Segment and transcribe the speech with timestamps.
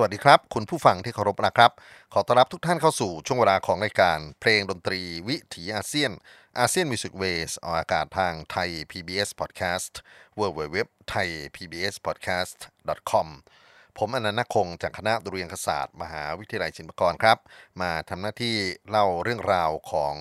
[0.00, 1.72] สวัสดีครับ คุณผู้ฟังที่เคารพนะครับ
[2.12, 6.12] ขอต้อนรับทุกท่านเข้าสู่ช่วงเวลาของรายการเพลงดนตรีวิถีอาเซียน
[6.58, 9.92] ASEAN Music Ways ออกอากาศทางไทย PBS Podcast
[10.38, 10.76] w w w
[11.12, 12.58] t h a i PBS Podcast
[13.10, 13.28] com
[13.98, 17.38] ผมอนันต์คงจากคณะดุริยางคศาสตร์ มหาวิทยาลัยศิลปากรครับ
[17.80, 18.56] มาทำหน้าที่
[18.90, 20.14] เล่าเรื่องราวของ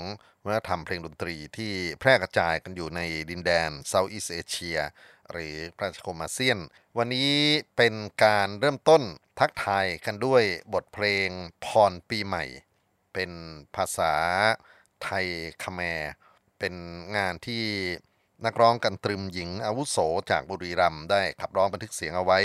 [0.43, 4.79] วัฒนธรรมเพลงดนตรีที่แพร่กระจายกันอยู่ในดินแดน Southeast Asia
[5.31, 6.57] หรือประชาคมอาเซียน
[6.97, 7.33] วันนี้
[7.75, 9.01] เป็นการเริ่มต้น
[9.39, 10.43] ทักทายกันด้วย
[10.73, 11.29] บทเพลง
[11.65, 12.43] พรปีใหม่
[13.13, 13.31] เป็น
[13.75, 14.13] ภาษา
[15.03, 15.25] ไทย
[15.63, 15.81] คแม
[16.59, 16.73] เป็น
[17.17, 17.63] งานที่
[18.45, 19.97] นักร้องกันตรึมหญิงอาวุโส
[20.31, 22.39] จากบุรีรัมย์ได้ขับร้องบันทึกเสียงเอาไว้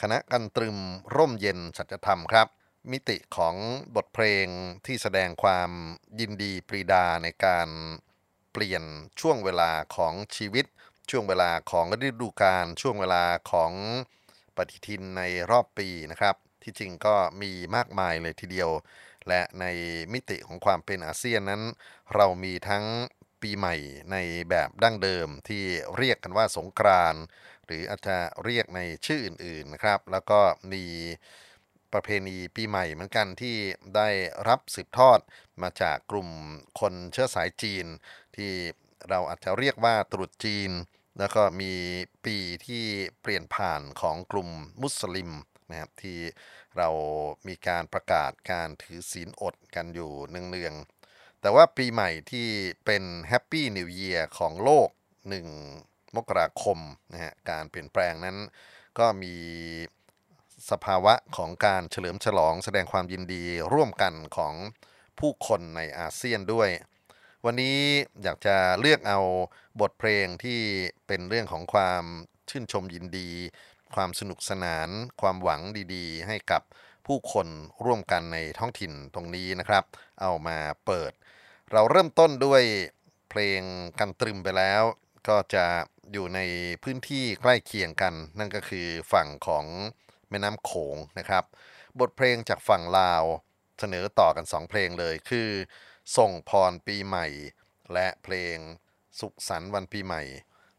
[0.00, 0.78] คณะกันตรึม
[1.16, 2.46] ร่มเย็นสัจธรรมครับ
[2.90, 3.54] มิติของ
[3.96, 4.46] บทเพลง
[4.86, 5.70] ที่แสดงความ
[6.20, 7.68] ยินดีปรีดาในการ
[8.52, 8.82] เปลี่ยน
[9.20, 10.66] ช่วงเวลาของชีวิต
[11.10, 13.72] ช่วงเวลาของฤดูกาลช่วงเวลาของ
[14.70, 18.70] ฏิทินในรอบปีนะครับ ที่จริงก็มีมากมายเลยทีเดียว
[19.28, 19.66] และใน
[20.12, 21.62] มิติของความเป็นอาเซียนนั้น
[22.14, 22.84] เรามีทั้ง
[23.42, 23.76] ปีใหม่
[24.12, 24.16] ใน
[24.50, 25.64] แบบดั้งเดิมที่
[25.96, 27.22] เรียกกันว่าสงกรานต์
[27.66, 30.40] หรืออาจจะเรียกในชื่ออื่นๆนะครับ แล้วก็
[30.72, 30.84] มี
[31.92, 33.56] ประเพณีปีใหม่เหมือนกันที่
[33.96, 34.08] ได้
[34.48, 35.18] รับสืบทอด
[35.62, 36.28] มาจากกลุ่ม
[36.80, 37.86] คนเชื้อสายจีน
[38.36, 38.50] ที่
[39.08, 40.70] เราอาจจะเรียกว่าตรุษจีน
[41.20, 41.72] แล้วก็มี
[42.26, 42.36] ปี
[42.66, 42.84] ที่
[43.20, 44.50] เปลี่ยนผ่านของกลุ่ม
[44.82, 45.30] มุสลิม
[45.70, 46.18] นะครับที่
[46.76, 46.88] เรา
[47.48, 52.48] มีการประกาศการถือศีลอดกันอยู่เนืองๆ แต่ว่าปีใหม่ที่
[52.84, 54.88] เป็นแฮปปี้นิว e ย r ของโลก
[55.52, 56.78] 1 มกราคม
[57.12, 58.36] นะฮะการเปลี่ยนแปลงนั้น
[58.98, 59.34] ก็มี
[60.70, 63.44] สภาวะของการเฉลิมฉลองแสดงความยินดี
[63.74, 64.54] ร่วมกันของ
[65.18, 66.68] ผู้คนในอาเซียนด้วย
[67.46, 67.78] วันนี้
[68.22, 69.20] อยากจะเลือกเอา
[69.80, 70.60] บทเพลงที่
[71.06, 72.04] เป็นเรื่องของความ
[72.50, 73.30] ชื่นชมยินดี
[73.94, 74.88] ความสนุกสนาน
[75.20, 75.60] ความหวัง
[75.94, 76.62] ดีๆ ให้กับ
[77.06, 77.46] ผู้คน
[77.84, 79.84] ร่วมกันในท้องถิ่นตรงนี้นะครับ
[80.20, 81.12] เอามาเปิด
[81.72, 82.62] เราเริ่มต้นด้วย
[83.30, 83.60] เพลง
[83.98, 84.82] กันตรึมไปแล้ว
[85.28, 85.64] ก็จะ
[86.12, 86.40] อยู่ใน
[86.82, 89.64] พื้นที่ใกล้เคียงกัน นั่นก็คือฝั่งของ
[90.30, 91.44] แม่น้ำโขงนะครับ
[92.00, 93.24] บทเพลงจากฝั่งลาว
[93.80, 95.48] เสนอต่อกัน2เพลงเลยคือ
[96.16, 97.26] ส่งพรปีใหม่
[97.92, 98.56] และเพลง
[99.20, 100.22] สุขสันต์วันปีใหม่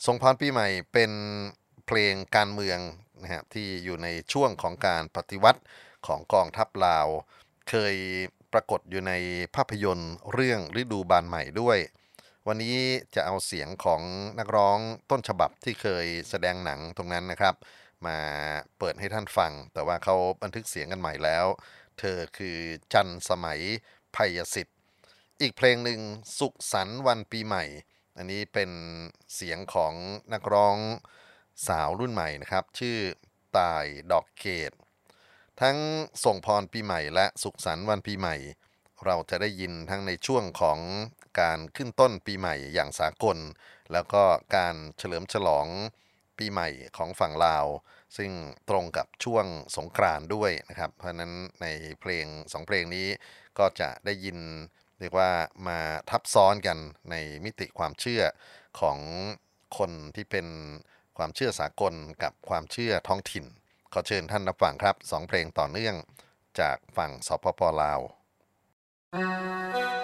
[0.06, 1.12] ส่งพรปีใหม่เป็น
[1.88, 2.79] เพลงการเมือง
[3.21, 5.62] นะฮะที่อยู่ในช่วงของการปฏิวัติ
[6.07, 7.07] ของกองทัพลาว
[7.69, 7.95] เคย
[8.53, 9.13] ปรากฏอยู่ใน
[9.56, 11.79] ภาพยนตร์เรื่องฤดูบานใหม่ด้วย
[12.47, 12.77] วันนี้
[13.15, 14.01] จะเอาเสียงของ
[14.39, 14.79] นักร้อง
[15.12, 17.56] ต้นฉบับที่เคยแสดงหนังตรงนั้นนะครับ
[18.06, 18.18] มา
[18.79, 21.45] เปิดให้ท่านฟัง แต่ว่าเขาบันทึกเสียงกันใหม่แล้ว
[22.00, 22.57] เธอคือ
[22.94, 23.59] จันสมัย
[24.15, 24.77] ภัยสิทธิ์
[25.42, 26.02] อีกเพลงหนึ่ง
[26.40, 27.64] สุขสันต์วันปีใหม่
[28.18, 28.72] อันนี้เป็น
[29.36, 29.94] เสียงของ
[30.34, 30.78] นักร้อง
[31.68, 32.98] สาวรุ่นใหม่นะครับ ชื่อ
[33.58, 34.72] ตายดอกเกต
[35.62, 35.78] ทั้ง
[36.24, 38.36] ส่งพรปีใหม่และสุขสันต์วันปีใหม่
[39.06, 40.80] เราจะได้ยินทั้งในช่วงของ
[41.42, 43.38] การขึ้นต้นปีใหม่อย่างสากล
[43.92, 44.24] แล้วก็
[44.56, 45.68] การเฉลิมฉลอง
[46.38, 47.66] ปีใหม่ของฝั่งลาว
[48.18, 48.32] ซึ่ง
[48.70, 49.46] ตรงกับช่วง
[49.76, 51.68] สงกรานด้วยนะครับ เพราะฉะนั้นใน
[52.02, 53.08] เพลงสองเพลงนี้
[53.60, 54.38] ก็จะได้ยิน
[55.01, 55.31] เรียกว่า
[55.68, 56.77] มาทับซ้อนกัน
[57.12, 57.15] ใน
[57.45, 58.24] มิติความเชื่อ
[58.80, 58.98] ของ
[59.77, 60.48] คนที่เป็น
[61.18, 61.94] ความเชื่อสากล
[62.24, 63.45] กับความเชื่อท้องถิ่น
[63.94, 65.95] ขอเชิญท่านรับฟังครับสองเพลงต่อเนื่อง
[66.59, 68.00] จากฝั่งสปปลาว
[69.98, 70.00] เ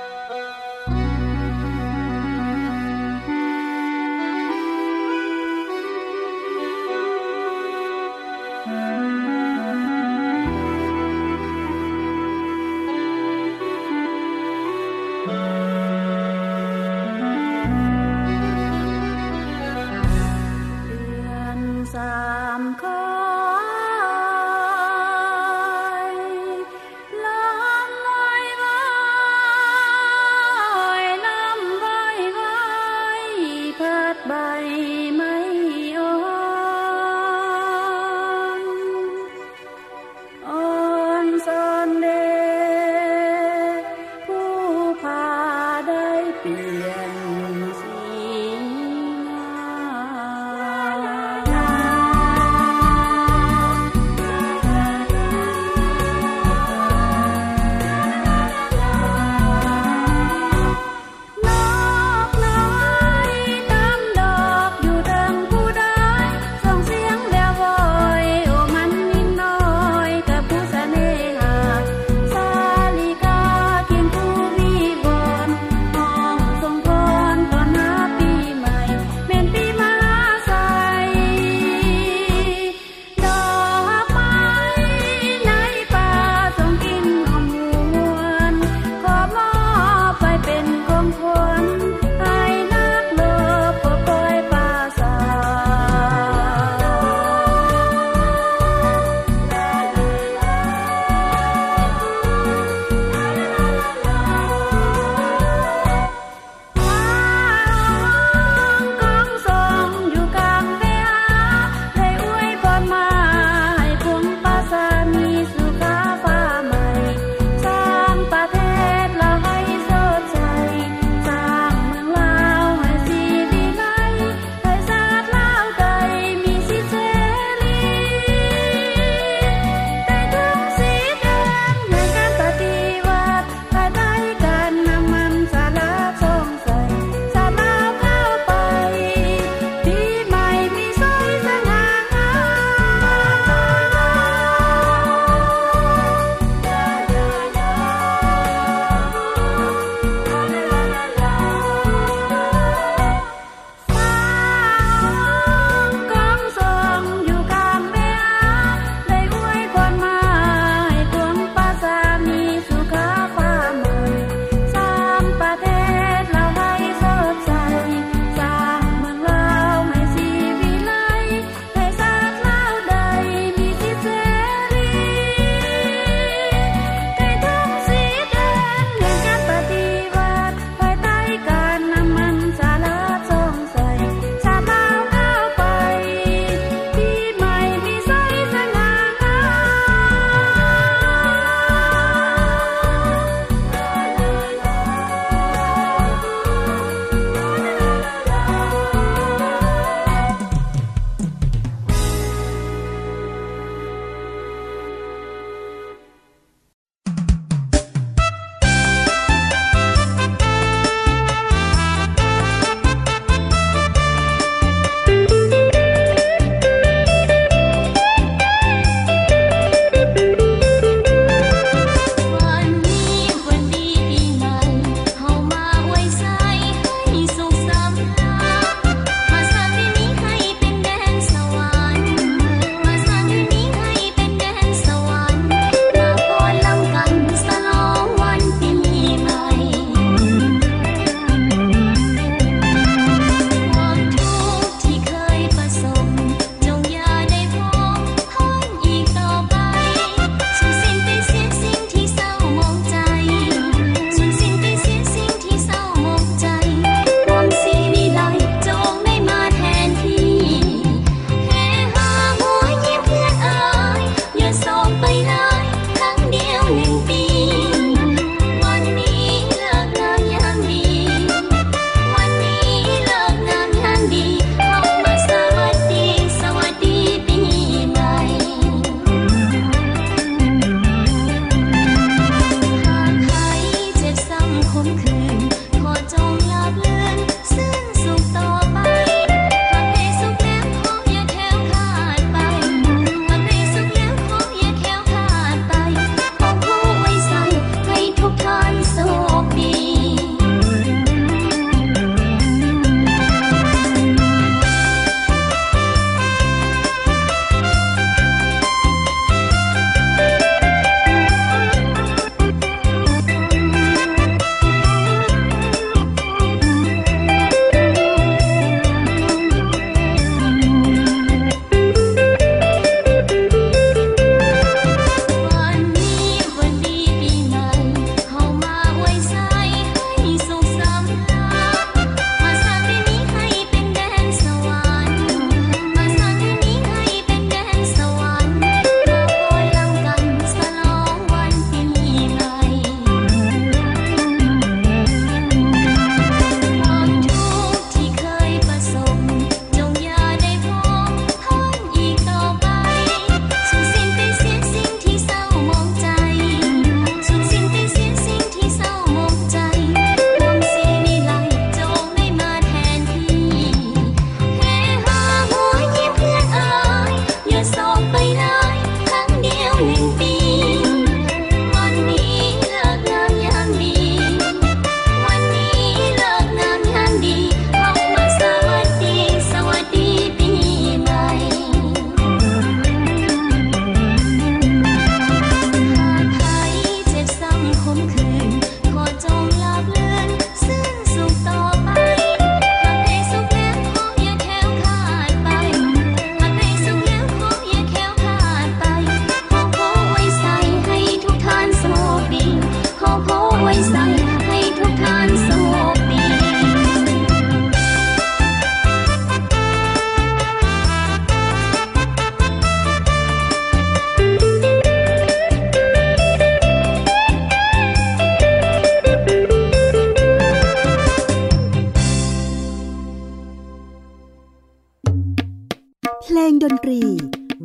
[426.83, 427.01] ตรี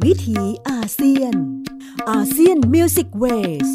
[0.05, 0.39] วิถี
[0.69, 1.35] อาเซียน
[2.11, 3.69] ASEAN Music Ways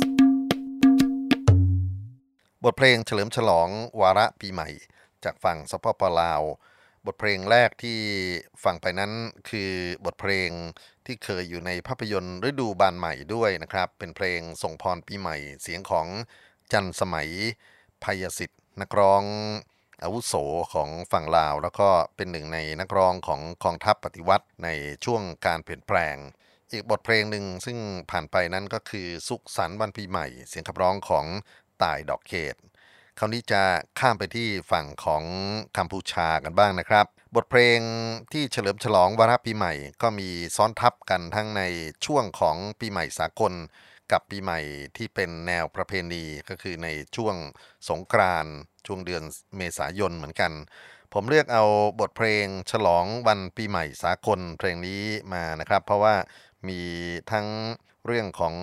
[2.63, 3.69] บทเพลงเฉลิมฉลอง
[4.01, 4.69] วาระปีใหม่
[5.23, 6.41] จากฝั่งสปป.ลาว
[7.05, 7.99] บทเพลงแรกที่
[8.63, 9.11] ฟังไปนั้น
[9.49, 9.71] คือ
[10.05, 10.49] บทเพลง
[11.05, 16.07] ที่เคยอยู่ในภาพยนตร์ฤดูบานใหม่ด้วยนะครับ เป็นเพลงส่งพรปีใหม่เสียงของ
[16.71, 17.29] จันสมัย
[18.03, 19.23] พยสิทธิ์นักร้อง
[20.03, 20.33] อาวุโส
[20.73, 24.69] ของฝั่งลาว แล้วก็เป็นหนึ่งในนักร้องของกองทัพปฏิวัติใน
[25.05, 26.15] ช่วงการเปลี่ยนแปลง
[26.71, 27.77] อีกบทเพลงหนึ่งซึ่ง
[28.11, 31.25] ผ่านไปนั้นก็คือสุขสันต์วันปีใหม่ เสียงขับร้องของ
[31.83, 32.55] ตายดอกเขต
[33.19, 33.61] คราวนี้จะ
[33.99, 35.23] ข้ามไปที่ฝั่งของ
[35.77, 37.79] กัมพูชากันบ้างนะครับ บทเพลง
[38.31, 41.61] ที่เฉลิมฉลองวาระปีใหม่ ก็มีซ้อนทับกันทั้งใน
[42.05, 43.53] ช่วงของปีใหม่สากล
[44.11, 44.59] กับปีใหม่
[44.97, 47.35] ที่เป็นแนวประเพณีก็คือในช่วง
[47.89, 48.53] สงกรานต์
[48.87, 49.23] ช่วงเดือน
[49.57, 50.51] เมษายนเหมือนกัน
[51.13, 51.63] ผมเลือกเอา
[51.99, 55.01] บทเพลงฉลองวันปีใหม่สากลเพลงนี้
[55.33, 56.15] มานะครับ เพราะว่า
[56.67, 56.81] มี
[57.31, 57.47] ทั้ง
[58.05, 58.55] เรื่องของ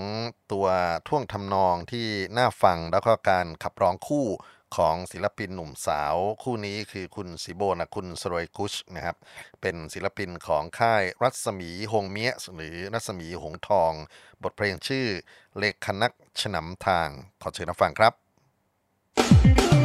[0.53, 0.67] ตัว
[1.09, 2.07] ท่วงทำนองที่
[2.39, 4.27] น่าฟังแล้วก็การขับร้องคู่
[4.77, 9.17] ของศิลปินหนุ่มสาวคู่นี้คือคุณสิโบนะคุณสรอยคุชนะครับ
[9.61, 13.93] เป็นศิลปินของค่ายรัศมีหงเมียหรือรัศมีหงทอง
[14.43, 15.07] บทเพลงชื่อ
[15.59, 17.09] เลขคนักฉนำทาง
[17.43, 19.84] ขอเชิญรับฟังครับ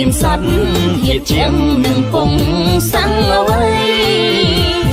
[0.00, 0.46] នាមសត្វ
[1.04, 1.52] ហៀបជាង
[1.84, 2.30] នឹងពង
[2.92, 3.62] សាំងអ្វី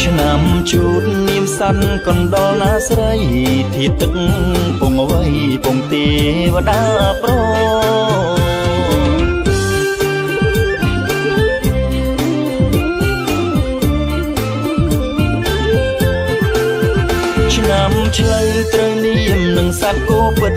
[0.03, 3.13] ឆ្នាំជូតនាមសត្វកណ្ដលណាស្រី
[3.73, 4.13] ធាទឹក
[4.79, 5.23] ពងអ្វី
[5.63, 6.05] ពងទេ
[6.53, 6.81] វតា
[7.21, 7.33] ប្រ
[17.53, 20.55] ឆ្នាំឆ្លូវត្រូវនាមនឹងសត្វគោពិត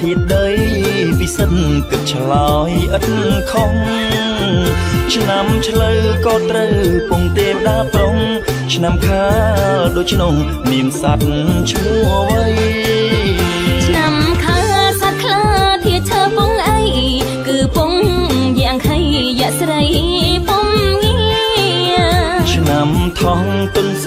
[0.08, 0.46] ាតដី
[1.18, 3.06] ពិសិដ្ឋគិតឆ្លើយឥត
[3.50, 3.72] ខំ
[5.12, 6.74] ឆ្នាំឆ្លូវក៏ត្រូវ
[7.10, 8.16] ពងទេវតាប្រុង
[8.72, 9.26] ឆ្នាំខា
[9.76, 10.34] លដូចក្នុង
[10.70, 11.30] នាមសัตว์
[11.70, 12.46] ឈ្មោះអ្វី
[13.84, 15.42] ឆ្នាំខាលសัตว์ខ្លា
[15.84, 16.80] ធាឈើពងអី
[17.46, 17.92] គឺពង
[18.60, 18.96] យ៉ាងខៃ
[19.40, 19.82] យៈស្រី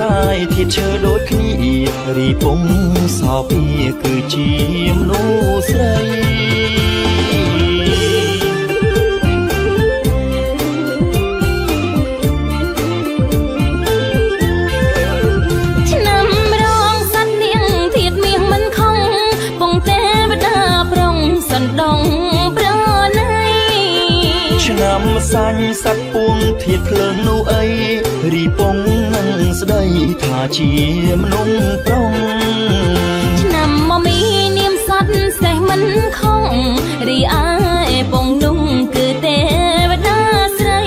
[0.05, 1.75] សាយធាឈើដូចគ្នា
[2.17, 2.61] រីពង
[3.19, 3.61] សោពី
[4.03, 4.49] គឺជា
[4.99, 6.35] មនុស្សស្រី
[25.33, 27.64] សាញ់សត្វពួងធៀបភ្លើងនោះអី
[28.33, 29.04] រីពងនឹង
[29.61, 29.83] ស្ដី
[30.22, 30.70] ថាជា
[31.22, 32.14] មនុស្សប្រុង
[33.40, 34.18] ឆ្នាំមកមី
[34.57, 35.83] នាមសត្វសេះមិន
[36.18, 36.52] ខំ
[37.09, 37.46] រីអើ
[38.12, 38.59] ពងនោះ
[38.94, 39.38] គឺទេ
[39.90, 40.18] វតា
[40.59, 40.80] ស្រី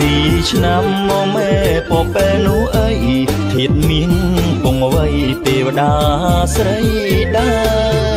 [0.00, 0.16] រី
[0.50, 1.50] ឆ្នាំមកមេ
[1.88, 2.90] ពពេនោះអី
[3.52, 4.12] ធៀបមាន
[4.62, 5.08] ពងអ្វី
[5.46, 5.92] ទេវតា
[6.54, 6.78] ស្រី
[7.36, 7.50] ដែ
[8.10, 8.11] រ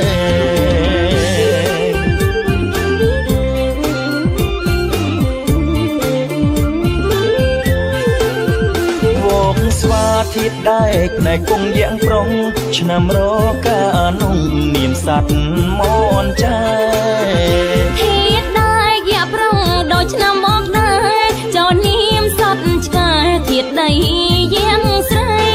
[10.68, 12.28] ដែកណែគង់យ៉ាងប្រុង
[12.76, 13.18] ឆ្នាំរ
[13.66, 13.82] កា
[14.20, 14.38] នុង
[14.74, 15.36] នាមសัตว์
[15.78, 15.80] ម
[16.24, 16.60] នចា
[17.98, 19.58] ធាតដែកយ៉ាងប្រុង
[19.92, 20.92] ដូចឆ្នាំមកដែ
[21.24, 23.10] រចោនាមសัตว์ឆ្កែ
[23.48, 23.90] ធាតដី
[24.54, 25.48] យ៉ាងស្រី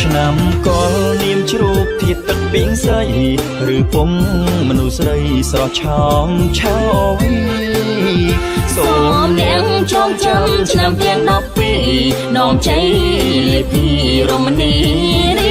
[0.00, 0.34] ឆ្នាំ
[0.66, 3.04] កលនាមជ្រូកធាតទឹកពីងស្រី
[3.76, 4.10] ឬពុំ
[4.68, 5.18] មនុស្សស្រី
[5.50, 6.76] ស្រស់ឆោមឆោ
[7.18, 7.32] វី
[8.75, 8.91] សូ
[9.25, 11.19] មអ្នកចងចាំឆ្នាំទាំង
[11.79, 12.87] 12នាំជ័យ
[13.53, 13.83] លេពី
[14.29, 14.73] រមនី
[15.37, 15.50] រៀ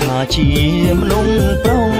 [0.00, 0.46] ថាជា
[1.00, 1.92] មនុស្សប្រុង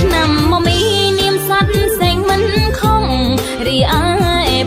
[0.00, 0.78] ឆ្នាំមកមី
[1.18, 1.66] នាមសັດ
[2.00, 2.42] សេងមិន
[2.78, 3.04] ខំ
[3.66, 4.06] រីអើ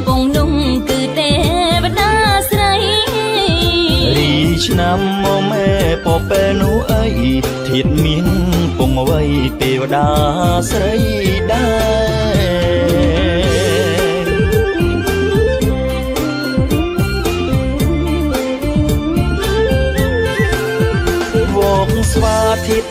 [0.05, 0.51] ពងនោះ
[0.89, 1.31] គឺទេ
[1.83, 2.11] វតា
[2.49, 2.73] ស្រី
[4.17, 4.31] រី
[4.65, 5.69] ឆ្នាំមកម៉ែ
[6.05, 7.05] ពពេលនោះអី
[7.67, 8.27] ធៀបមាន
[8.77, 9.23] ពងអ្វី
[9.61, 10.07] ទេវតា
[10.69, 10.95] ស្រី
[11.51, 11.67] ដែ
[12.57, 12.58] រ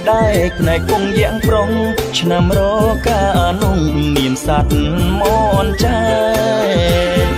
[0.09, 1.69] ដែរផ្នែកគង់យ៉ាងប្រុង
[2.19, 2.59] ឆ្នាំរ
[3.07, 3.23] កា
[3.61, 3.79] នុង
[4.15, 4.77] មានសัตว์
[5.19, 5.23] ម
[5.63, 5.99] នចា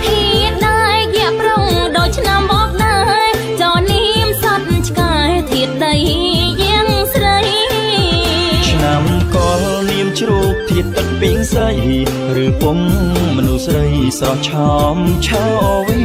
[0.04, 1.64] ធៀបដែរយាប្រុង
[1.96, 5.14] ដូចឆ្នាំមកដែរចនាមសัตว์ឆ្កែ
[5.50, 5.94] ធៀបដី
[6.62, 7.38] យ៉ាងស្រី
[8.68, 11.72] ឆ្នាំកលនាមជ្រូកធៀបទឹកពីងស្រី
[12.44, 12.78] ឬពុំ
[13.36, 13.86] មនុស្សស្រី
[14.18, 15.44] ស្រស់ឆោមឆោ
[15.86, 16.00] វី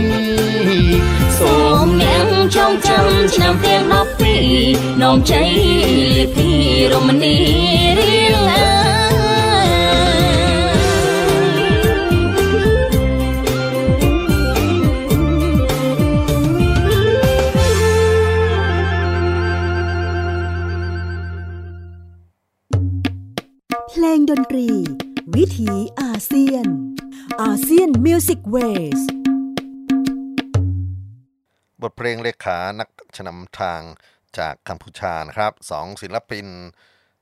[1.37, 1.53] សូ
[1.85, 3.82] មនាង ចងចាំឆ្នាំទៀង
[4.42, 5.48] 12នោមជ័យ
[6.16, 6.48] លាភី
[6.92, 7.36] រមនី
[7.98, 8.64] រៀងអើ
[9.04, 33.82] เนักชนำทาง
[34.38, 36.46] จากกัมพูชานะครับสองศิลปิน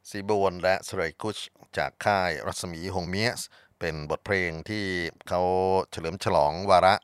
[0.09, 1.39] ซีบวนและสไรกุช
[1.79, 3.41] จากค่ายรัศมีหงเมียส
[3.79, 4.85] เป็นบทเพลงที่
[5.29, 5.43] เขา
[5.91, 6.95] เฉลิมฉลองวาระ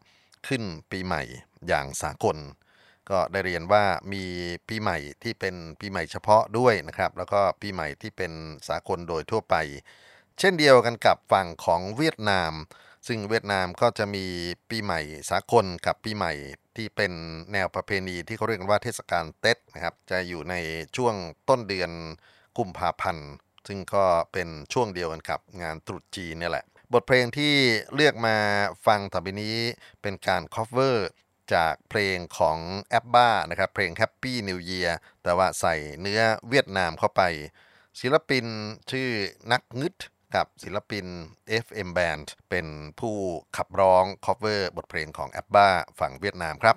[0.46, 1.22] ขึ้นปีใหม่
[1.68, 2.36] อย่างสากล
[3.10, 4.24] ก็ได้เรียนว่ามี
[4.68, 8.32] ปีใหม่ที่เป็นปีใหม่เฉพาะด้วยนะครับ แล้วก็ปีใหม่ที่เป็น
[8.68, 9.54] สากลโดยทั่วไป
[10.38, 12.52] เช่นเดียวกันกับฝั่งของเวียดนาม
[13.06, 14.26] ซึ่งเวียดนามก็จะมี
[14.70, 15.00] ปีใหม่
[15.30, 16.32] สากลกับปีใหม่
[16.76, 17.12] ที่เป็น
[17.52, 20.54] แนวประเพณีที่เขาเรียกกันว่าเทศกาลเต็ดนะครับ จะอยู่ใน
[20.96, 21.14] ช่วง
[21.48, 21.90] ต้นเดือน
[22.58, 23.30] กุมภาพันธ์
[23.68, 27.54] ซึ่งก็เป็นช่วงเดียวกันกับงานตรุษจีนนี่แหละ บทเพลงที่
[27.94, 28.36] เลือกมา
[28.86, 29.56] ฟังต่อไปนี้
[30.02, 31.08] เป็นการ cover
[31.54, 32.58] จากเพลงของ
[32.90, 34.90] ABBA นะครับ เพลง Happy New Year
[35.22, 37.22] แต่ว่าใส่เนื้อเวียดนามเข้าไป
[38.00, 38.44] ศิลปิน
[38.90, 39.08] ชื่อ
[39.52, 39.94] นักงึด
[40.34, 41.06] กับศิลปิน
[41.64, 42.66] FM Band เป็น
[43.00, 43.16] ผู้
[43.56, 46.76] ขับร้อง cover บทเพลงของ ABBA ฝั่งเวียดนามครับ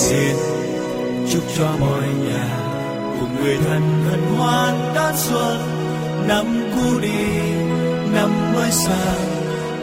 [0.00, 0.36] xin
[1.30, 2.44] chúc cho mọi nhà
[3.20, 5.58] cùng người thân hân hoan đón xuân
[6.28, 7.35] năm cũ đi
[8.56, 9.26] mới sang,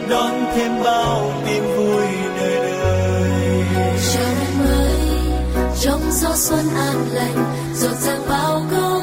[0.08, 2.06] đón thêm bao tin vui
[2.36, 3.64] đời đời
[4.12, 4.98] chào năm mới,
[5.80, 8.93] trong gió xuân an lành, rộn ràng bao câu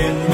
[0.00, 0.29] in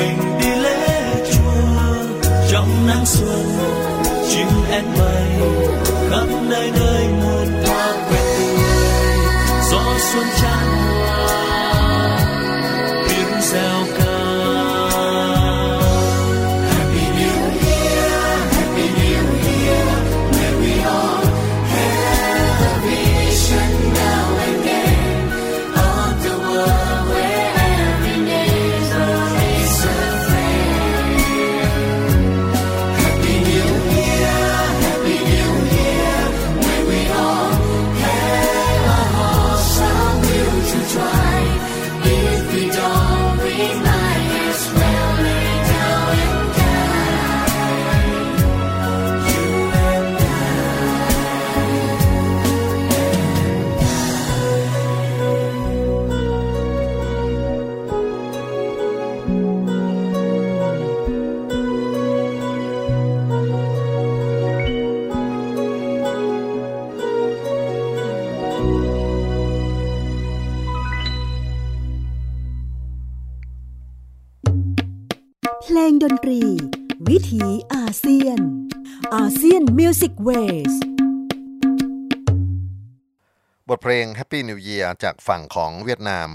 [84.67, 86.29] Happy New Year จากฝั่งของเวียดนาม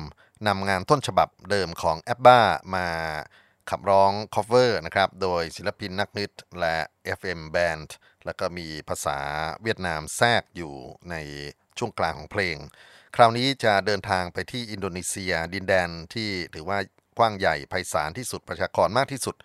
[0.47, 2.41] นำงานต้นฉบับเดิมของแอปบ้า
[2.75, 2.87] มา
[3.69, 6.77] ขับร้อง cover นะครับ โดยศิลปินนักนิตและ
[7.17, 7.89] FM Band
[8.25, 9.19] แล้วก็มีภาษา
[9.61, 10.73] เวียดนามแทรกอยู่
[11.11, 11.15] ใน
[11.77, 12.57] ช่วงกลางของเพลง
[13.15, 16.79] คราวนี้จะเดินทางไปที่อินโดนีเซียดินแดนที่ถือว่า
[17.17, 19.35] กว้างใหญ่ไพศาลที่สุดประชากรมากที่สุด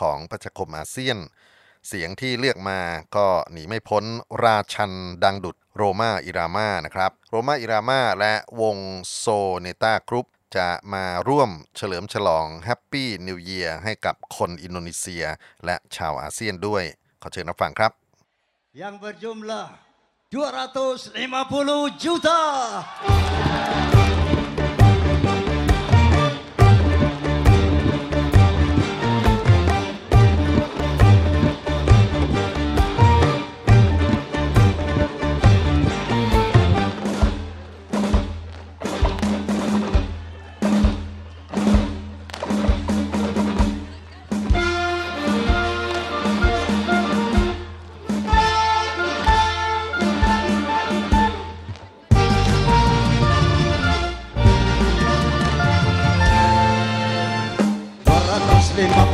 [0.00, 1.18] ของประชาคมอาเซียน
[1.88, 2.80] เสียงที่เลือกมา
[3.16, 4.04] ก็หนีไม่พ้น
[4.44, 4.92] ราชัน
[5.24, 8.78] ดังดุด โรมาอิรามานะครับโรมาอิรามาและวง
[9.16, 9.26] โซ
[9.60, 15.24] เนต้ากรุ๊ปจะมาร่วมเฉลิมฉลองแฮปปี้นิว e ย r ให้กับคนอินโดนีเซีย
[15.64, 16.82] และชาวอาเซียนด้วย
[17.22, 17.92] ขอเชิญรับฟังครับ
[18.82, 19.66] yang berjumlah
[20.28, 22.40] 250 juta.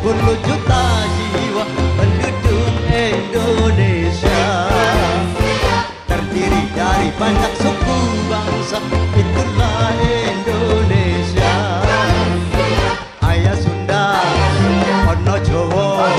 [0.03, 1.63] Puluh juta jiwa
[1.95, 4.43] penduduk Indonesia.
[6.11, 8.83] Terdiri dari banyak suku bangsa
[9.15, 11.55] Itulah Indonesia.
[13.23, 14.19] Ayah Sunda,
[15.15, 16.11] Ono Jowo,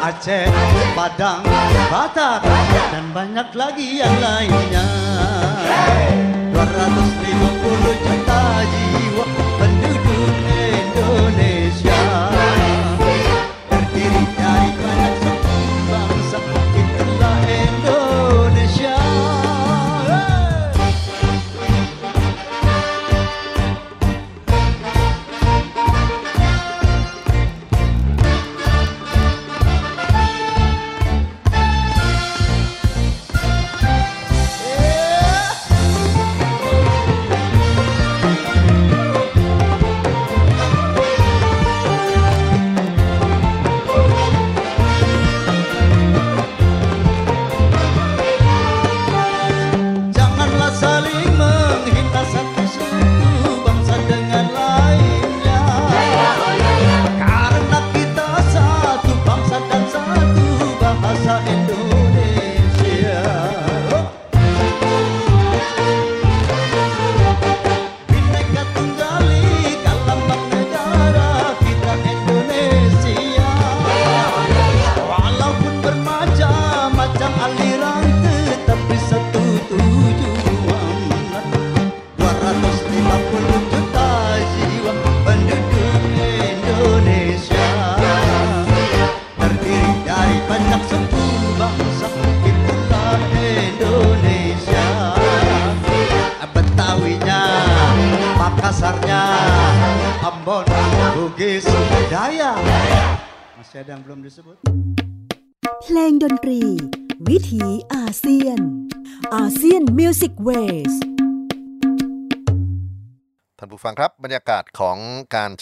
[0.00, 0.48] Aceh,
[0.96, 1.44] Padang,
[1.92, 2.40] Batak
[2.88, 4.88] Dan banyak lagi yang lainnya.
[6.56, 9.51] 250 juta jiwa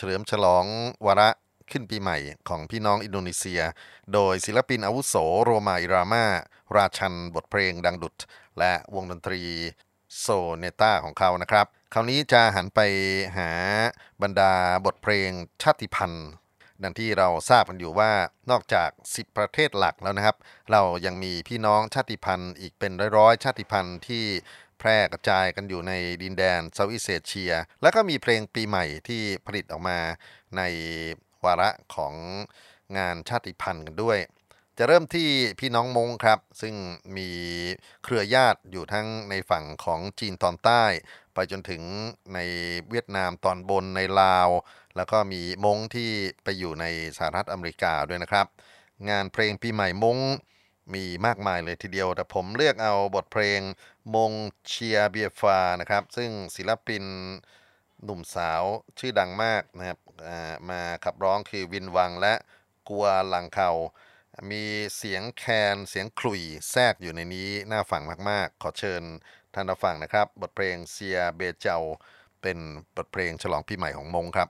[0.00, 0.64] เฉลิมฉลอง
[1.06, 1.30] วาระ
[1.70, 3.62] ขึ้นปีใหม่ของพี่น้องอินโดนีเซีย
[4.12, 6.24] โดยศิลปินอาวุโสโรมาอิรามา
[6.76, 8.14] ราชันบทเพลงดังดุด
[8.58, 9.42] และวงดนตรี
[10.18, 10.26] โซ
[10.58, 12.80] เนต้าของเขานะครับ คราวนี้จะหันไป
[13.36, 13.50] หา
[14.22, 14.52] บรรดา
[14.86, 15.30] บทเพลง
[15.62, 16.28] ชาติพันธุ์
[16.82, 18.10] ดังที่เราทราบกันอยู่ว่า
[18.50, 20.36] นอกจาก 10 ประเทศหลักแล้วนะครับ
[20.72, 24.24] เรายังมีพี่น้องชาติพันธุ์อีกเป็นร้อยๆชาติพันธุ์ที่
[24.80, 29.98] แพร่กระจายกันอยู่ในดินแดนเซาท์อีสเอเชีย แล้วก็มีเพลงปีใหม่ที่ผลิตออกมา
[30.56, 30.62] ใน
[31.44, 32.14] วาระของ
[32.96, 34.18] งานชาติพันธุ์กันด้วย
[34.78, 35.28] จะเริ่มที่
[35.60, 36.74] พี่น้องมงครับ ซึ่ง
[37.16, 37.28] มี
[38.04, 40.84] เครือญาติอยู่ทั้งในฝั่งของจีนตอนใต้
[41.34, 41.82] ไปจนถึง
[42.34, 42.38] ใน
[42.90, 44.48] เวียดนามตอนบนในลาว
[44.96, 46.10] แล้วก็มีมงที่
[46.44, 46.84] ไปอยู่ใน
[47.16, 48.46] สหรัฐอเมริกาด้วยนะครับ
[49.10, 50.18] งานเพลงปีใหม่มง
[50.94, 53.60] มีมากมายเลยทีเดียว แต่ผมเลือกเอาบทเพลง
[54.14, 54.32] มง
[54.68, 57.04] เชียเบียฟานะครับ ซึ่งศิลปิน
[58.04, 58.62] หนุ่มสาว
[58.98, 59.98] ชื่อดังมากนะครับ
[60.70, 62.34] มาขับร้องคือวินวังและ
[62.88, 63.70] กัวหลังเขา
[64.50, 64.64] มี
[64.96, 69.02] เสียงแคนเสียงขลุ่ยแทรกอยู่ในนี้น่าฟังมากๆ ขอเชิญ
[69.54, 71.78] ท่านรับฟังนะครับ บทเพลงเซียเบเจา
[72.42, 72.58] เป็น
[72.96, 74.48] บทเพลงฉลองปีใหม่ของมงครับ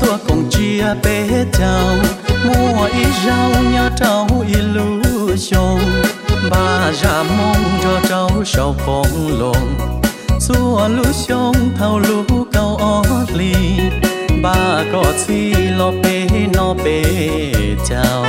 [0.00, 1.96] tua cùng chia bé chào
[2.44, 5.80] mua ý rau nhớ trâu illusion
[6.50, 9.98] Bà ra mong cho trâu sau phong lồn
[10.40, 13.02] Xua lũ xông thao lũ câu ó
[13.34, 13.54] ly.
[14.42, 17.02] Bà có chi lo bé nó bé
[17.88, 18.26] chào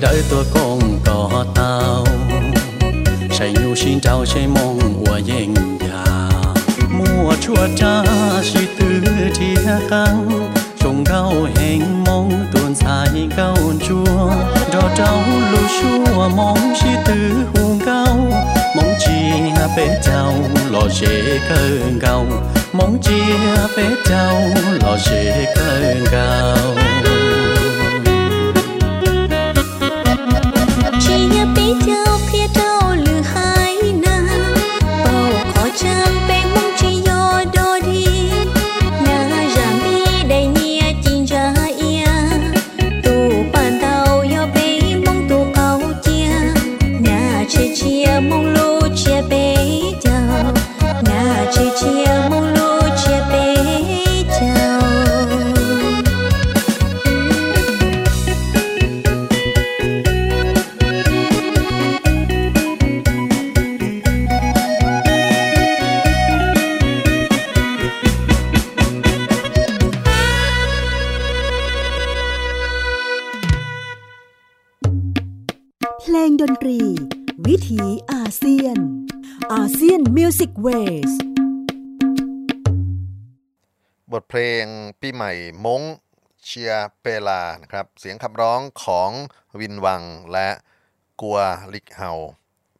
[0.00, 2.04] đợi tôi con có tao.
[3.30, 6.28] Sẽ yêu xin trao sẽ mong của dành nhà
[6.90, 8.04] Mùa chua cha,
[8.42, 8.90] suy tư
[9.38, 13.56] chia khăng Trông gao hẹn mong tuôn dài cao
[13.88, 14.30] chua.
[14.72, 15.22] Đò trao
[15.52, 17.14] lưu chua mong suy tư
[17.54, 18.16] hùng cao.
[18.76, 19.12] Mong chi
[19.76, 20.34] bé trao,
[20.70, 22.26] lò dễ cơn cao
[22.72, 23.20] Mong chi
[23.76, 24.40] bé trao,
[24.82, 26.56] lò dễ cơn cao
[87.00, 89.10] เปลานะครับ เสียงขับร้องของ
[89.60, 90.02] วินวัง
[90.32, 90.48] และ
[91.20, 91.38] กัว
[91.74, 92.10] ลิกเฮา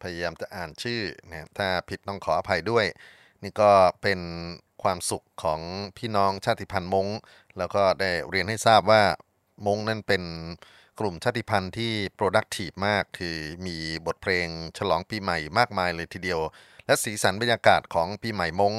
[0.02, 2.86] พยายามจะอ่านชื่อนะถ้าผิดต้องขออภัยด้วย
[3.42, 3.70] นี่ก็
[4.02, 4.20] เป็น
[4.82, 5.60] ความสุขของ
[5.96, 7.08] พี่น้องชาติพันธุ์มง
[7.58, 9.02] แล้วก็ได้เรียนให้ทราบว่า
[9.66, 10.22] มงนั่นเป็น
[11.00, 13.36] กลุ่มชาติพันธุ์ที่ productive มาก คือ
[13.66, 13.76] มี
[14.06, 14.46] บทเพลง
[14.78, 16.40] ฉลองปีใหม่มากมายเลยทีเดียว
[16.86, 18.74] และสีสันบรรยากาศของปีใหม่มง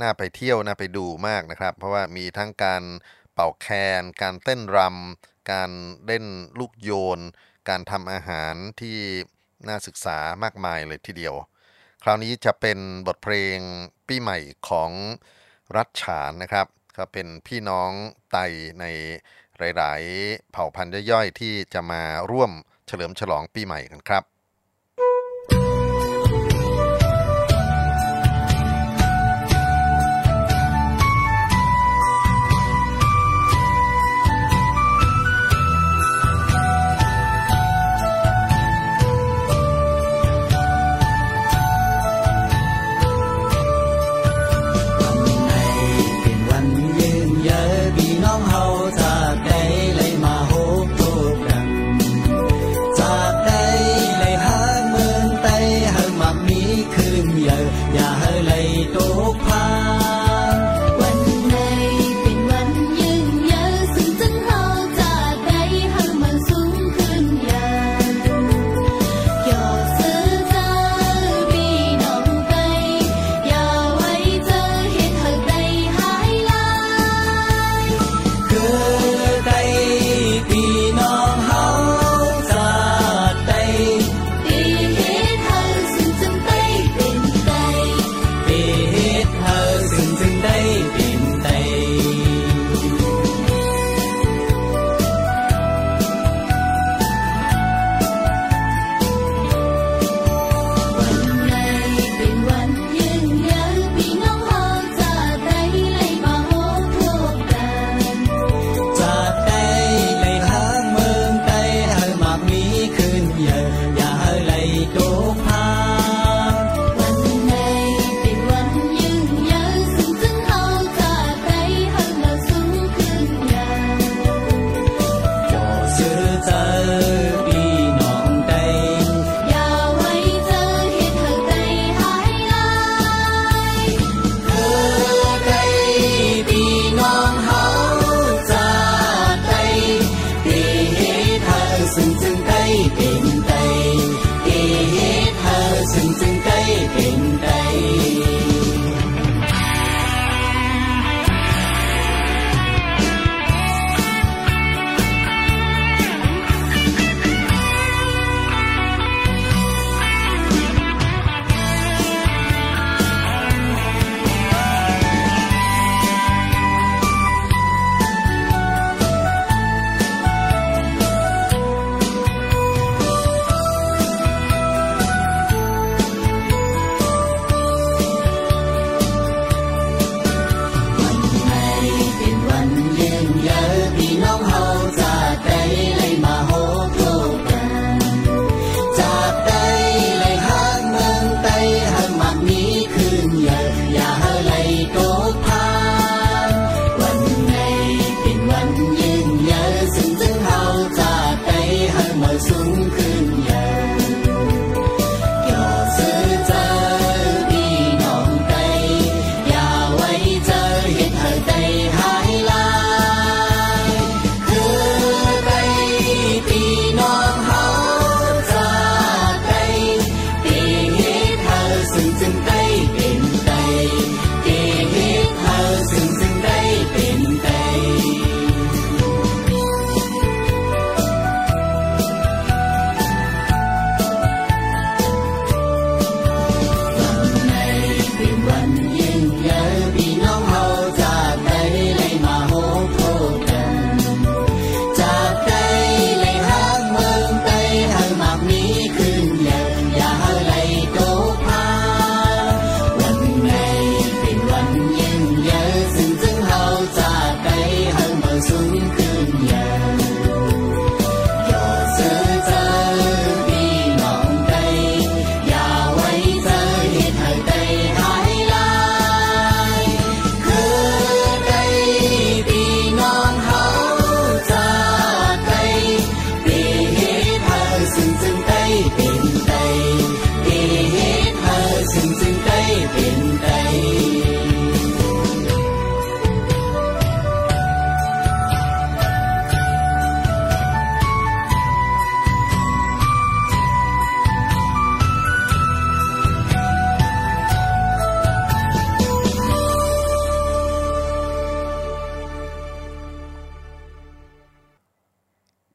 [0.00, 2.82] น่าไปเที่ยวน่าไปดูมากนะครับ เพราะว่ามีทั้งการ
[3.40, 3.68] เป่าแค
[4.00, 5.70] น การเต้นรำ การ
[6.06, 6.24] เล่น
[6.58, 7.20] ลูกโยน
[7.68, 8.98] การทำอาหารที่
[9.68, 11.34] น่าศึกษามากมายเลยทีเดียว
[12.02, 13.58] คราวนี้จะเป็นบทเพลง
[14.08, 14.90] ปีใหม่ของ
[15.76, 16.66] รัฐฉานนะครับ
[16.96, 17.90] ก็เป็นพี่น้อง
[18.32, 18.38] ไต
[18.80, 18.84] ใน
[19.76, 22.50] หลาย ๆ เผ่าพันธุ์ย่อยๆที่จะมาร่วม
[22.86, 24.24] เฉลิมฉลองปีใหม่กันครับ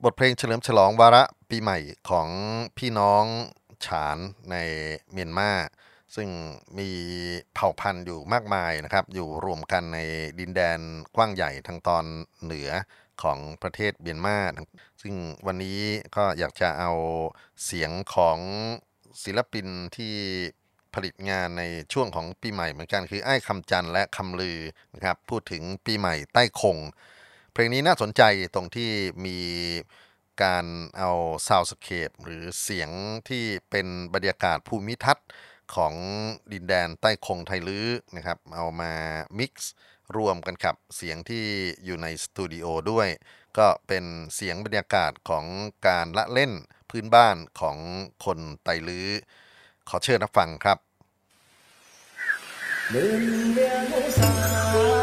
[0.03, 1.77] บทเพลงเฉลิมฉลองวาระปีใหม่
[2.09, 2.29] ของ
[2.77, 3.25] พี่น้อง
[3.85, 4.17] ฉาน
[4.51, 4.55] ใน
[5.11, 5.51] เมียนมา
[6.15, 6.29] ซึ่ง
[6.79, 6.89] มี
[7.53, 9.99] เผ่าพันธุ์อยู่มากมายนะครับ อยู่รวมกันใน
[10.39, 10.79] ดินแดน
[11.15, 12.05] กว้างใหญ่ทางตอน
[12.43, 12.69] เหนือ
[13.23, 14.37] ของประเทศเมียนมา
[15.01, 15.13] ซึ่ง
[15.47, 15.79] วันนี้
[16.15, 16.91] ก็อยากจะเอา
[17.65, 18.39] เสียงของ
[19.23, 20.13] ศิลปินที่
[20.93, 24.59] ผลิตงานในช่วงของปีใหม่เหมือนกันคือไอ้คำจันและคำลือ
[24.95, 26.77] นะครับ พูดถึงปีใหม่ใต้คง
[27.53, 28.23] เพลงนี้น่าสนใจ
[28.55, 28.91] ตรงที่
[29.25, 29.39] มี
[30.43, 30.65] การ
[30.97, 31.11] เอา
[31.47, 32.89] soundscape หรือเสียง
[33.29, 35.27] ที่เป็นบรรยากาศภูมิทัศน์
[35.75, 35.93] ของ
[36.53, 38.93] ดินแดนใต้คงไตลื้อนะครับ เอามา
[39.39, 39.73] mix
[40.17, 41.45] รวมกันกับเสียงที่
[41.85, 43.07] อยู่ในสตูดิโอด้วย
[43.57, 45.45] ก็เป็นเสียงบรรยากาศของ
[45.87, 46.51] การละเล่น
[46.89, 47.77] พื้นบ้านของ
[48.25, 49.07] คนไตลื้อ
[49.89, 50.77] ขอเชิญรับฟังครับ
[52.93, 55.02] สุ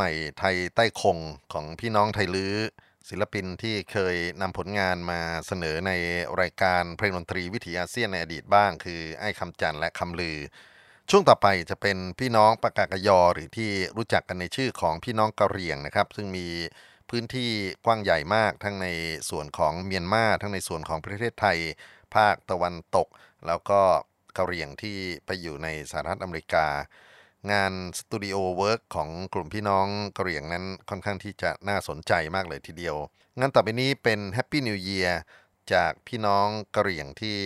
[0.00, 1.18] หม่ไทยใต้คง
[1.52, 2.54] ของพี่น้องไทยลื้อ
[3.08, 5.92] ศิลปินที่เคยนำผลงานมาเสนอใน
[6.40, 10.38] รายการเพลงดนตรีวิถีอาเซียนในอดีตบ้าง คือไอ้คำจันทร์และคำลือ
[11.10, 16.46] ช่วงต่อไปจะเป็นพี่น้องปากากยอหรือที่รู้จักกันในชื่อของพี่น้องกะเหรี่ยงนะครับ ซึ่งมี
[17.10, 17.50] พื้นที่
[17.84, 18.88] กว้างใหญ่มากทั้งใน
[19.30, 21.58] ส่วนของเมียนมาทั้งในส่วนของประเทศไทย
[22.14, 23.08] ภาคตะวันตก
[23.46, 23.80] แล้วก็
[24.36, 24.96] กะเหรี่ยงที่
[25.26, 26.66] ไปอยู่ในสหรัฐอเมริกา
[27.52, 29.86] งาน studio work ของกลุ่มพี่น้อง
[30.16, 32.96] กะเหรี่ยงนั้นค่อนข้างที่จะน่าสนใจมากเลยทีเดียว
[33.38, 35.12] งานต่อไปนี้เป็น Happy New Year
[35.72, 37.38] จากพี่น้องกะเหรี่ยงที่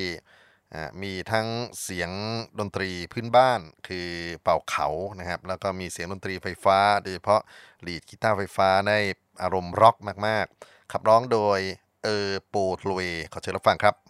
[1.03, 1.47] มีทั้ง
[1.83, 2.11] เสียง
[2.59, 4.09] ดนตรีพื้นบ้านคือ
[4.43, 4.89] เป่าเขา
[5.19, 7.43] นะครับ แล้วก็มีเสียงดนตรีไฟฟ้า โดยเฉพาะ
[7.87, 8.99] lead กีตาร์ไฟฟ้าได้
[9.43, 11.61] อารมณ์ร็อกมากๆ ขับร้องโดย
[12.05, 13.01] เออโปโทเว
[13.33, 14.04] ขอเชิญรับฟังครับ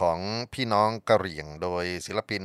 [0.00, 0.18] ของ
[0.54, 2.44] พี่น้องกะเหรี่ยงโดยศิลปิน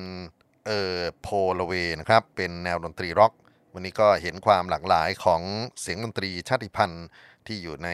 [0.68, 1.28] เออโพ
[1.60, 3.34] ลเวนะครับ เป็นแนวดนตรีร็อก
[3.74, 5.42] วันนี้ก็เห็นความหลากหลายของ
[5.82, 7.08] เสียงดนตรีชาติพันธุ์
[7.48, 7.90] ที่อยู่ใน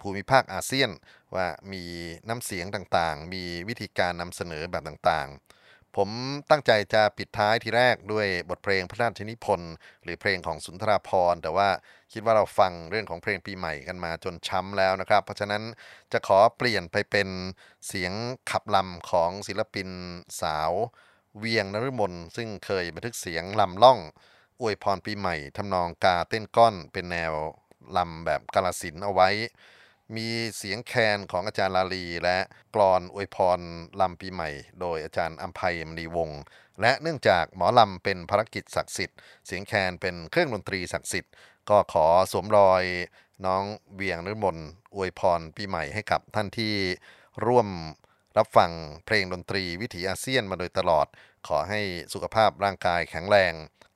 [0.00, 0.90] ภูมิภาคอาเซียน
[1.34, 1.82] ว่ามี
[2.28, 6.08] น้ำเสียงต่างๆ มีวิธีการนำเสนอแบบต่างๆ ผม
[6.50, 9.72] ตั้งใจจะปิดท้ายทีแรกด้วยบทเพลงพระราชนิพนธ์
[10.02, 11.68] หรือเพลงของสุนทราภรณ์แต่ว่า
[12.12, 15.62] คิดว่าเราฟังเรื่องของเพลงปีใหม่กันมาจนช้ำแล้วนะครับ เพราะฉะนั้น
[16.12, 17.28] จะขอเปลี่ยนไปเป็น
[17.88, 18.12] เสียง
[18.50, 19.88] ขับลำของศิลปิน
[20.40, 20.72] สาว
[21.38, 23.98] เวียงนฤมลซึ่งเคยบันทึกเสียงลำล่อง
[24.60, 27.32] อวยพรปีใหม่ทำนองกาเต้นก้อนเป็นแนว
[27.96, 29.28] ลำแบบกาลสินเอาไว้
[30.16, 32.38] มีเสียงแคนของอาจารย์ลาลี และ
[32.74, 33.60] กรอนอวยพร
[34.00, 34.50] ลำปีใหม่
[34.80, 36.40] โดยอาจารย์อัมภัยมณีวงศ์
[36.80, 41.32] และเนื่องจากหมอลำเป็นภารกิจศักดิ์สิทธิ์ เสียงแคนเป็นเครื่องดนตรีศักดิ์สิทธิ์
[41.70, 42.84] ก็ขอสวมรอย
[43.46, 44.56] น้องเวียงนฤมล
[44.94, 46.74] อวยพรปีใหม่ให้กับท่านที่
[47.46, 47.68] ร่วม
[48.38, 48.70] รับฟัง
[49.06, 51.06] เพลงดนตรีวิถีอาเซียนมาโดยตลอด
[51.48, 51.80] ขอให้
[52.12, 53.52] สุขภาพร่างกายแข็งแรง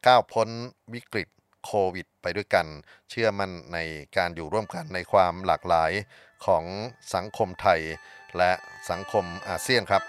[0.06, 0.48] ก้าวพ้น
[0.94, 1.28] วิกฤต
[1.64, 2.66] โควิดไปด้วยกัน
[3.10, 3.78] เชื่อมั่นใน
[4.16, 5.92] การอยู่ร่วมกันในความหลากหลาย
[6.46, 6.64] ของ
[7.14, 7.80] สังคมไทย
[8.38, 8.52] และ
[8.90, 10.02] สังคมอาเซียนครับ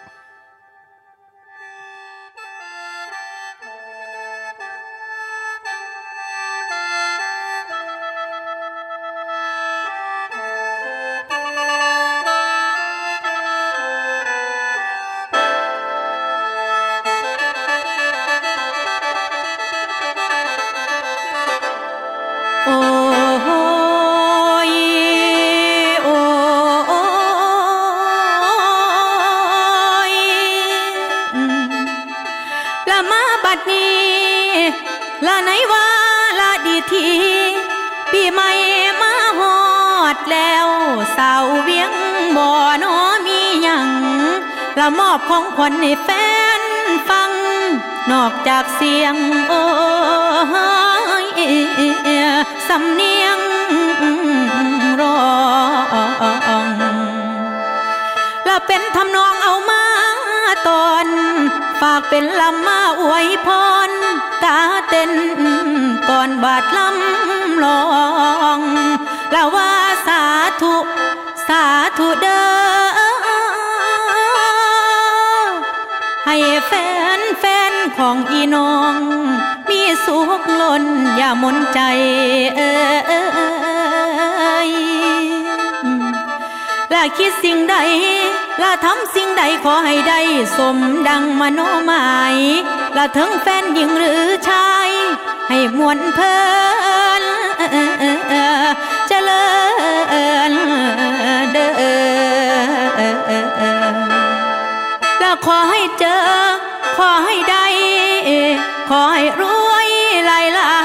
[108.90, 109.90] ขอให้รวย
[110.26, 110.76] หลายหลา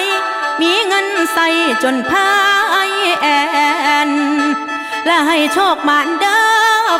[0.00, 0.02] ย
[0.60, 1.48] มีเงินใส่
[1.82, 2.30] จนพา
[2.88, 3.26] ยแอ
[4.08, 4.10] น
[5.06, 6.42] และให้โชคมานเด้อ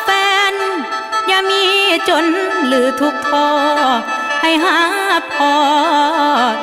[0.04, 0.10] แฟ
[0.52, 0.54] น
[1.26, 1.62] อย่ามี
[2.08, 2.26] จน
[2.66, 3.48] หรือทุกข์ท้อ
[4.42, 4.78] ให้หา
[5.34, 5.54] พอ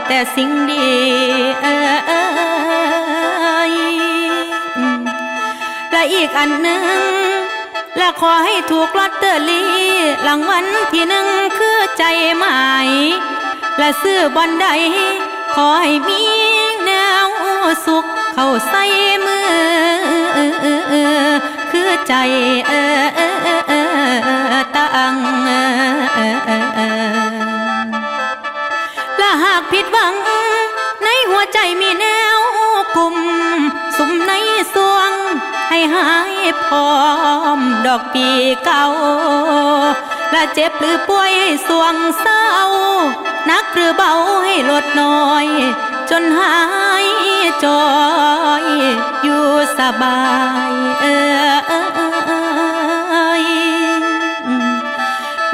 [0.08, 0.90] แต่สิ่งดี
[1.62, 1.68] เอ
[3.72, 3.74] ย
[5.92, 6.86] และอีกอันหนึ่ง
[7.98, 9.80] และขอให้ถูกลอตเตอรี่
[10.28, 11.28] รางวัลที่หนึ่ง
[11.58, 12.04] คือใจ
[12.40, 12.90] หมาย
[13.80, 14.68] และซื้อบอนใด
[15.56, 16.22] ขอให้มี
[16.86, 16.92] แน
[17.26, 17.28] ว
[17.86, 18.84] สุข เข้าใส่
[19.26, 19.50] มือ
[21.72, 22.14] คือใจ
[24.76, 25.16] ตั้ง
[29.18, 30.14] และหากผิดหวัง
[31.04, 32.06] ในหัวใจมีแน
[32.38, 32.40] ว
[32.96, 33.16] กลุ่ม
[33.98, 34.32] สุมใน
[34.74, 35.12] สวง
[35.70, 36.92] ให้หายพร้อ
[37.58, 38.28] ม ดอกปี
[38.66, 38.86] เก่า
[40.32, 42.46] และเจ็บหรือป่วยให้สวงเศร้า
[43.50, 45.46] นักหรือเบาให้ลดน้อย
[46.10, 46.56] จนหา
[47.06, 47.08] ย
[47.64, 47.84] จอ
[48.62, 48.66] ย
[49.24, 49.46] อยู่
[49.78, 50.22] สบา
[50.72, 51.70] ยเออ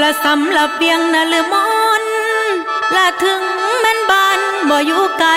[0.02, 1.68] ละสำหรับเวียงนลมอ
[2.02, 2.04] น
[2.96, 3.44] ละถึง
[3.80, 4.40] แม่นบ้าน
[4.70, 5.32] บ่อยู่ไกล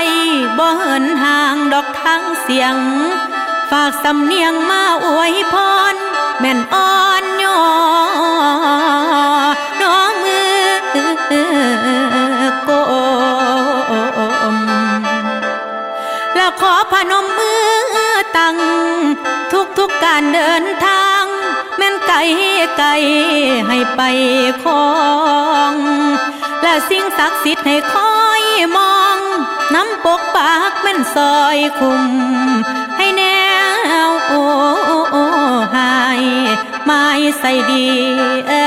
[0.59, 2.77] บ่เหินห่างดอกทางเสียง
[3.71, 5.55] ฝากสำเนียงมาอวยพ
[5.93, 5.95] ร
[6.39, 7.45] แม่นอ่อนโย
[9.81, 10.39] น้องมื
[11.97, 11.98] อ
[17.11, 18.59] นมมือตั้ง
[19.53, 21.25] ทุกทุกการเดินทาง
[21.77, 22.19] แม่นไกล
[22.77, 22.89] ไกล
[23.69, 24.01] ให้ไป
[24.63, 24.89] คอ
[25.73, 25.75] ง
[26.63, 28.43] และสิ่งศักดิ์สิทธิ์ให้คอย
[28.77, 29.19] มอง
[29.75, 32.03] น้ำปกปากแม่นซอยคุม
[32.97, 33.23] ให้แน
[34.09, 34.43] วโอ้
[35.75, 36.23] หาย
[36.85, 37.05] ไม้
[37.39, 37.89] ใส่ดี
[38.49, 38.67] เอ้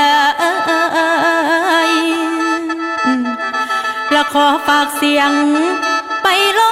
[1.92, 1.94] ย
[4.12, 5.32] และขอฝากเสียง
[6.22, 6.28] ไป
[6.58, 6.60] ล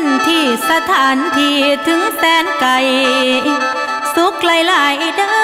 [0.00, 2.70] นที่สถานที่ถึงแสนไกล
[4.14, 5.38] สุขหลายๆเด้อ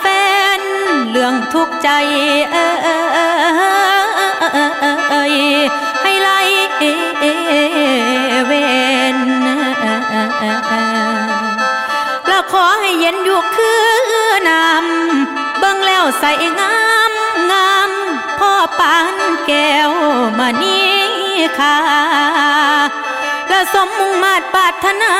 [0.00, 0.04] แฟ
[0.58, 0.60] น
[1.10, 1.88] เรื่องทุกใจ
[2.52, 2.76] เออ
[5.08, 6.40] เให้ไล่
[8.46, 8.52] เว
[9.16, 9.18] น
[12.26, 13.86] แล้วขอให้เย็นอยู่คือ
[14.48, 16.76] นำเบิ่งแล้วใส่งา
[17.10, 17.12] ม
[17.50, 17.90] งาม
[18.38, 19.16] พ่อปาน
[19.46, 19.90] แก้ว
[20.38, 20.96] มานี้
[21.58, 21.78] ค่ะ
[23.48, 25.14] และสมมุ่งมาตรปาถนา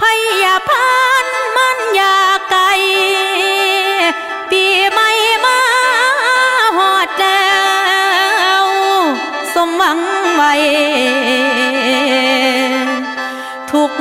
[0.00, 0.02] พ
[0.42, 0.94] ยาพา
[1.24, 2.16] นมันอยา
[2.50, 2.62] ไกล
[4.50, 5.10] ปีใหม่
[5.44, 5.58] มา
[6.78, 7.54] หอดแล้
[8.62, 8.64] ว
[9.54, 9.98] สมหวัง
[10.34, 10.52] ไว้
[13.70, 13.92] ทุก